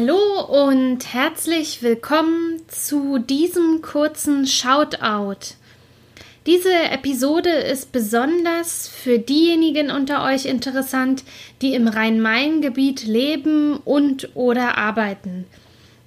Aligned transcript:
Hallo 0.00 0.68
und 0.68 1.12
herzlich 1.12 1.82
willkommen 1.82 2.62
zu 2.68 3.18
diesem 3.18 3.82
kurzen 3.82 4.46
Shoutout. 4.46 5.56
Diese 6.46 6.72
Episode 6.72 7.50
ist 7.50 7.90
besonders 7.90 8.86
für 8.86 9.18
diejenigen 9.18 9.90
unter 9.90 10.22
euch 10.22 10.46
interessant, 10.46 11.24
die 11.62 11.74
im 11.74 11.88
Rhein-Main-Gebiet 11.88 13.06
leben 13.06 13.78
und 13.78 14.36
oder 14.36 14.78
arbeiten. 14.78 15.46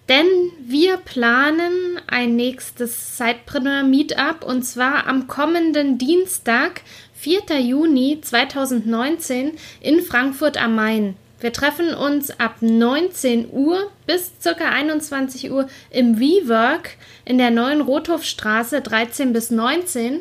Denn 0.08 0.28
wir 0.66 0.96
planen 0.96 2.00
ein 2.08 2.38
nächstes 2.38 3.18
Sidepreneur 3.18 3.84
Meetup 3.84 4.46
und 4.46 4.64
zwar 4.64 5.06
am 5.06 5.28
kommenden 5.28 5.98
Dienstag, 5.98 6.80
4. 7.16 7.60
Juni 7.60 8.22
2019 8.22 9.52
in 9.82 10.00
Frankfurt 10.02 10.56
am 10.64 10.76
Main. 10.76 11.18
Wir 11.42 11.52
treffen 11.52 11.96
uns 11.96 12.40
ab 12.40 12.58
19 12.62 13.50
Uhr 13.52 13.90
bis 14.06 14.32
ca. 14.44 14.52
21 14.52 15.52
Uhr 15.52 15.68
im 15.90 16.20
WeWork 16.20 16.92
in 17.26 17.40
der 17.40 17.50
neuen 17.50 17.82
Rothofstraße 17.82 18.82
13 18.82 19.34
bis 19.34 19.50
19. 19.50 20.20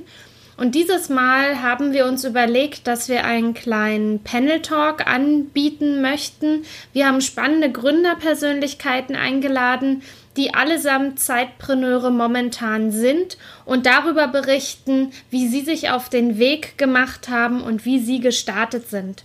Und 0.56 0.74
dieses 0.74 1.10
Mal 1.10 1.62
haben 1.62 1.92
wir 1.92 2.06
uns 2.06 2.24
überlegt, 2.24 2.86
dass 2.86 3.10
wir 3.10 3.24
einen 3.24 3.52
kleinen 3.52 4.22
Panel 4.22 4.62
Talk 4.62 5.06
anbieten 5.06 6.00
möchten. 6.00 6.64
Wir 6.94 7.06
haben 7.06 7.20
spannende 7.20 7.70
Gründerpersönlichkeiten 7.70 9.14
eingeladen, 9.14 10.02
die 10.38 10.54
allesamt 10.54 11.18
Zeitpreneure 11.18 12.10
momentan 12.10 12.92
sind 12.92 13.36
und 13.66 13.84
darüber 13.84 14.26
berichten, 14.26 15.12
wie 15.28 15.48
sie 15.48 15.60
sich 15.60 15.90
auf 15.90 16.08
den 16.08 16.38
Weg 16.38 16.78
gemacht 16.78 17.28
haben 17.28 17.60
und 17.62 17.84
wie 17.84 17.98
sie 17.98 18.20
gestartet 18.20 18.88
sind. 18.88 19.24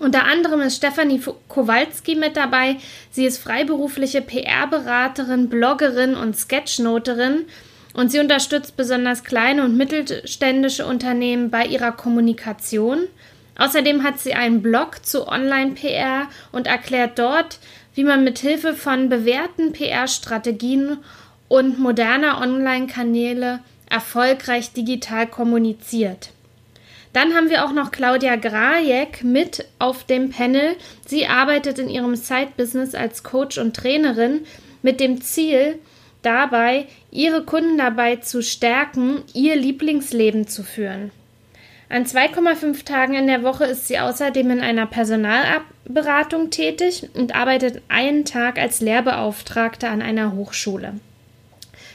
Unter 0.00 0.24
anderem 0.24 0.62
ist 0.62 0.78
Stefanie 0.78 1.20
Kowalski 1.48 2.14
mit 2.14 2.34
dabei. 2.34 2.76
Sie 3.10 3.26
ist 3.26 3.36
freiberufliche 3.36 4.22
PR-Beraterin, 4.22 5.50
Bloggerin 5.50 6.14
und 6.14 6.34
Sketchnoterin 6.36 7.44
und 7.92 8.10
sie 8.10 8.18
unterstützt 8.18 8.78
besonders 8.78 9.24
kleine 9.24 9.62
und 9.62 9.76
mittelständische 9.76 10.86
Unternehmen 10.86 11.50
bei 11.50 11.66
ihrer 11.66 11.92
Kommunikation. 11.92 13.08
Außerdem 13.58 14.02
hat 14.02 14.18
sie 14.18 14.32
einen 14.32 14.62
Blog 14.62 15.04
zu 15.04 15.28
Online-PR 15.28 16.28
und 16.50 16.66
erklärt 16.66 17.18
dort, 17.18 17.58
wie 17.94 18.04
man 18.04 18.24
mit 18.24 18.38
Hilfe 18.38 18.72
von 18.72 19.10
bewährten 19.10 19.74
PR-Strategien 19.74 20.96
und 21.48 21.78
moderner 21.78 22.40
Online-Kanäle 22.40 23.60
erfolgreich 23.90 24.72
digital 24.72 25.26
kommuniziert. 25.26 26.30
Dann 27.12 27.34
haben 27.34 27.50
wir 27.50 27.64
auch 27.64 27.72
noch 27.72 27.90
Claudia 27.90 28.36
Grajek 28.36 29.24
mit 29.24 29.66
auf 29.78 30.04
dem 30.04 30.30
Panel. 30.30 30.76
Sie 31.06 31.26
arbeitet 31.26 31.78
in 31.78 31.88
ihrem 31.88 32.14
Side-Business 32.14 32.94
als 32.94 33.24
Coach 33.24 33.58
und 33.58 33.74
Trainerin 33.74 34.46
mit 34.82 35.00
dem 35.00 35.20
Ziel, 35.20 35.78
dabei 36.22 36.86
ihre 37.10 37.44
Kunden 37.44 37.78
dabei 37.78 38.16
zu 38.16 38.42
stärken, 38.42 39.22
ihr 39.34 39.56
Lieblingsleben 39.56 40.46
zu 40.46 40.62
führen. 40.62 41.10
An 41.88 42.04
2,5 42.04 42.84
Tagen 42.84 43.14
in 43.14 43.26
der 43.26 43.42
Woche 43.42 43.64
ist 43.64 43.88
sie 43.88 43.98
außerdem 43.98 44.48
in 44.52 44.60
einer 44.60 44.86
Personalberatung 44.86 46.50
tätig 46.50 47.08
und 47.14 47.34
arbeitet 47.34 47.82
einen 47.88 48.24
Tag 48.24 48.60
als 48.60 48.80
Lehrbeauftragte 48.80 49.88
an 49.88 50.00
einer 50.00 50.32
Hochschule. 50.32 50.94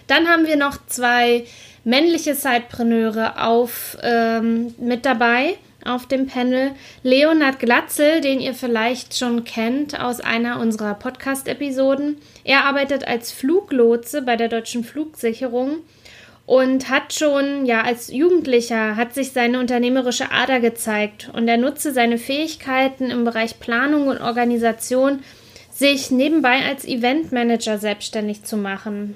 Dann 0.07 0.27
haben 0.27 0.45
wir 0.47 0.55
noch 0.55 0.77
zwei 0.87 1.45
männliche 1.83 2.35
Sidepreneure 2.35 3.45
auf, 3.45 3.97
ähm, 4.01 4.73
mit 4.77 5.05
dabei 5.05 5.57
auf 5.85 6.07
dem 6.07 6.27
Panel. 6.27 6.71
Leonard 7.03 7.59
Glatzel, 7.59 8.19
den 8.21 8.39
ihr 8.39 8.53
vielleicht 8.53 9.17
schon 9.17 9.43
kennt 9.43 9.99
aus 9.99 10.19
einer 10.19 10.59
unserer 10.59 10.95
Podcast-Episoden. 10.95 12.17
Er 12.43 12.65
arbeitet 12.65 13.07
als 13.07 13.31
Fluglotse 13.31 14.23
bei 14.23 14.35
der 14.35 14.49
Deutschen 14.49 14.83
Flugsicherung 14.83 15.77
und 16.45 16.89
hat 16.89 17.13
schon, 17.13 17.65
ja, 17.65 17.81
als 17.81 18.11
Jugendlicher 18.11 18.95
hat 18.95 19.13
sich 19.13 19.31
seine 19.31 19.59
unternehmerische 19.59 20.31
Ader 20.31 20.59
gezeigt 20.59 21.29
und 21.33 21.47
er 21.47 21.57
nutze 21.57 21.91
seine 21.91 22.17
Fähigkeiten 22.17 23.09
im 23.09 23.23
Bereich 23.25 23.59
Planung 23.59 24.07
und 24.07 24.21
Organisation, 24.21 25.19
sich 25.71 26.09
nebenbei 26.11 26.63
als 26.65 26.85
Eventmanager 26.85 27.77
selbstständig 27.77 28.43
zu 28.43 28.57
machen. 28.57 29.15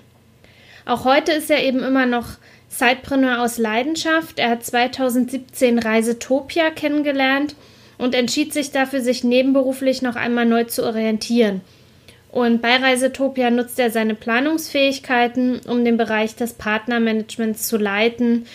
Auch 0.89 1.05
heute 1.05 1.33
ist 1.33 1.51
er 1.51 1.63
eben 1.63 1.83
immer 1.83 2.07
noch 2.07 2.29
Sidepreneur 2.67 3.43
aus 3.43 3.59
Leidenschaft. 3.59 4.39
Er 4.39 4.49
hat 4.49 4.65
2017 4.65 5.77
Reisetopia 5.77 6.71
kennengelernt 6.71 7.53
und 7.99 8.15
entschied 8.15 8.53
sich 8.53 8.71
dafür, 8.71 9.01
sich 9.01 9.23
nebenberuflich 9.23 10.01
noch 10.01 10.15
einmal 10.15 10.47
neu 10.47 10.63
zu 10.63 10.83
orientieren. 10.83 11.61
Und 12.31 12.63
bei 12.63 12.75
Reisetopia 12.75 13.51
nutzt 13.51 13.77
er 13.77 13.91
seine 13.91 14.15
Planungsfähigkeiten, 14.15 15.59
um 15.67 15.85
den 15.85 15.97
Bereich 15.97 16.35
des 16.35 16.53
Partnermanagements 16.53 17.67
zu 17.67 17.77
leiten, 17.77 18.47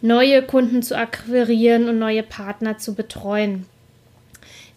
neue 0.00 0.40
Kunden 0.40 0.82
zu 0.82 0.96
akquirieren 0.96 1.90
und 1.90 1.98
neue 1.98 2.22
Partner 2.22 2.78
zu 2.78 2.94
betreuen. 2.94 3.66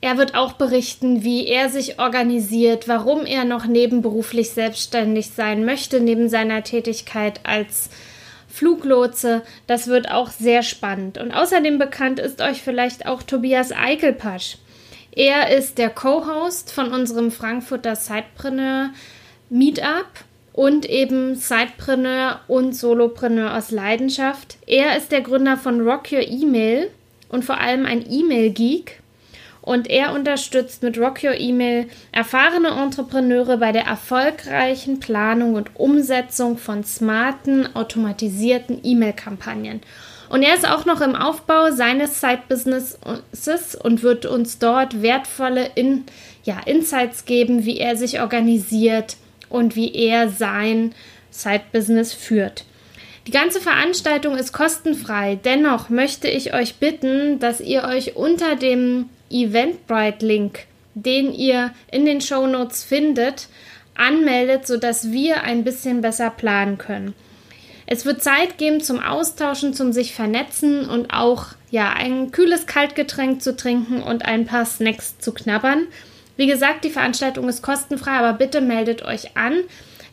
Er 0.02 0.18
wird 0.18 0.36
auch 0.36 0.54
berichten, 0.54 1.24
wie 1.24 1.48
er 1.48 1.70
sich 1.70 2.00
organisiert, 2.00 2.88
warum 2.88 3.26
er 3.26 3.44
noch 3.44 3.66
nebenberuflich 3.66 4.52
selbstständig 4.52 5.32
sein 5.32 5.66
möchte, 5.66 6.00
neben 6.00 6.30
seiner 6.30 6.64
Tätigkeit 6.64 7.40
als 7.44 7.90
Fluglotse. 8.48 9.42
Das 9.68 9.88
wird 9.88 10.12
auch 10.12 10.30
sehr 10.30 10.64
spannend. 10.64 11.18
Und 11.18 11.32
außerdem 11.32 11.78
bekannt 11.78 12.20
ist 12.20 12.42
euch 12.42 12.62
vielleicht 12.62 13.08
auch 13.08 13.24
Tobias 13.24 13.72
Eichelpasch. 13.72 14.58
Er 15.12 15.56
ist 15.56 15.78
der 15.78 15.90
Co-Host 15.90 16.72
von 16.72 16.94
unserem 16.94 17.32
Frankfurter 17.32 17.96
Sidepreneur 17.96 18.90
Meetup 19.50 20.08
und 20.52 20.90
eben 20.90 21.36
Sidepreneur 21.36 22.42
und 22.48 22.74
Solopreneur 22.74 23.58
aus 23.58 23.72
Leidenschaft. 23.72 24.58
Er 24.68 24.98
ist 24.98 25.12
der 25.12 25.22
Gründer 25.22 25.58
von 25.58 25.82
Rock 25.82 26.12
Your 26.12 26.28
Email 26.28 26.90
und 27.30 27.46
vor 27.46 27.60
allem 27.60 27.86
ein 27.86 28.06
E-Mail-Geek 28.10 29.02
und 29.66 29.90
er 29.90 30.14
unterstützt 30.14 30.84
mit 30.84 30.98
Rock 30.98 31.24
Your 31.24 31.34
Email 31.34 31.88
erfahrene 32.12 32.70
Entrepreneure 32.70 33.58
bei 33.58 33.72
der 33.72 33.86
erfolgreichen 33.86 35.00
Planung 35.00 35.56
und 35.56 35.72
Umsetzung 35.74 36.58
von 36.58 36.84
smarten, 36.84 37.76
automatisierten 37.76 38.80
E-Mail-Kampagnen. 38.84 39.82
Und 40.30 40.44
er 40.44 40.56
ist 40.56 40.70
auch 40.70 40.86
noch 40.86 41.02
im 41.02 41.16
Aufbau 41.16 41.72
seines 41.72 42.22
Side-Businesses 42.22 43.76
und 43.76 44.04
wird 44.04 44.26
uns 44.26 44.60
dort 44.60 45.02
wertvolle 45.02 45.70
In 45.76 46.06
ja, 46.44 46.60
Insights 46.66 47.26
geben, 47.26 47.66
wie 47.66 47.78
er 47.78 47.96
sich 47.96 48.22
organisiert 48.22 49.18
und 49.50 49.76
wie 49.76 49.94
er 49.94 50.30
sein 50.30 50.94
Side-Business 51.32 52.14
führt. 52.14 52.66
Die 53.28 53.32
ganze 53.32 53.60
Veranstaltung 53.60 54.36
ist 54.38 54.54
kostenfrei. 54.54 55.40
Dennoch 55.44 55.90
möchte 55.90 56.28
ich 56.28 56.54
euch 56.54 56.76
bitten, 56.76 57.40
dass 57.40 57.60
ihr 57.60 57.84
euch 57.84 58.16
unter 58.16 58.56
dem 58.56 59.10
Eventbrite-Link, 59.30 60.66
den 60.94 61.34
ihr 61.34 61.72
in 61.92 62.06
den 62.06 62.22
Show 62.22 62.48
Notes 62.48 62.84
findet, 62.84 63.48
anmeldet, 63.96 64.68
sodass 64.68 65.12
wir 65.12 65.44
ein 65.44 65.64
bisschen 65.64 66.02
besser 66.02 66.30
planen 66.30 66.78
können. 66.78 67.14
Es 67.88 68.06
wird 68.06 68.24
Zeit 68.24 68.58
geben 68.58 68.82
zum 68.82 69.00
Austauschen, 69.00 69.74
zum 69.74 69.94
sich 69.94 70.16
vernetzen 70.16 70.90
und 70.90 71.14
auch 71.14 71.50
ja 71.70 71.94
ein 71.94 72.32
kühles 72.32 72.66
Kaltgetränk 72.66 73.44
zu 73.44 73.56
trinken 73.56 74.02
und 74.02 74.26
ein 74.26 74.46
paar 74.46 74.66
Snacks 74.66 75.20
zu 75.20 75.34
knabbern. 75.34 75.86
Wie 76.36 76.48
gesagt, 76.48 76.84
die 76.84 76.90
Veranstaltung 76.90 77.48
ist 77.48 77.62
kostenfrei, 77.62 78.12
aber 78.12 78.34
bitte 78.34 78.62
meldet 78.62 79.04
euch 79.04 79.38
an. 79.38 79.60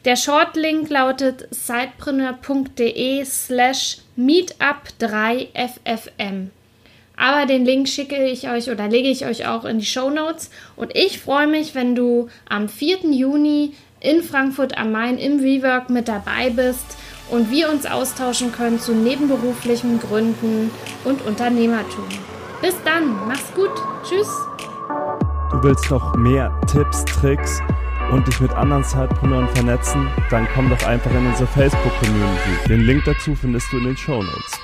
Der 0.04 0.16
Shortlink 0.16 0.90
lautet 0.90 1.48
sidepreneur.de 1.50 3.24
slash 3.24 3.98
meetup3ffm. 4.18 6.48
Aber 7.22 7.46
den 7.46 7.64
Link 7.64 7.88
schicke 7.88 8.24
ich 8.24 8.48
euch 8.48 8.68
oder 8.68 8.88
lege 8.88 9.08
ich 9.08 9.24
euch 9.24 9.46
auch 9.46 9.64
in 9.64 9.78
die 9.78 9.86
Show 9.86 10.10
Notes. 10.10 10.50
Und 10.74 10.96
ich 10.96 11.20
freue 11.20 11.46
mich, 11.46 11.72
wenn 11.76 11.94
du 11.94 12.28
am 12.48 12.68
4. 12.68 13.12
Juni 13.12 13.74
in 14.00 14.24
Frankfurt 14.24 14.76
am 14.76 14.90
Main 14.90 15.18
im 15.18 15.40
WeWork 15.40 15.88
mit 15.88 16.08
dabei 16.08 16.50
bist 16.50 16.84
und 17.30 17.52
wir 17.52 17.70
uns 17.70 17.86
austauschen 17.86 18.50
können 18.50 18.80
zu 18.80 18.92
nebenberuflichen 18.92 20.00
Gründen 20.00 20.72
und 21.04 21.24
Unternehmertum. 21.24 22.08
Bis 22.60 22.74
dann, 22.84 23.14
mach's 23.28 23.54
gut, 23.54 23.70
tschüss. 24.02 24.28
Du 25.52 25.62
willst 25.62 25.88
noch 25.92 26.16
mehr 26.16 26.52
Tipps, 26.66 27.04
Tricks 27.04 27.60
und 28.10 28.26
dich 28.26 28.40
mit 28.40 28.50
anderen 28.50 28.82
Zeitpreneuren 28.82 29.48
vernetzen, 29.50 30.08
dann 30.28 30.48
komm 30.56 30.68
doch 30.70 30.82
einfach 30.88 31.12
in 31.12 31.24
unsere 31.24 31.46
Facebook-Community. 31.46 32.68
Den 32.68 32.80
Link 32.80 33.04
dazu 33.04 33.36
findest 33.36 33.72
du 33.72 33.78
in 33.78 33.84
den 33.84 33.96
Show 33.96 34.20
Notes. 34.20 34.61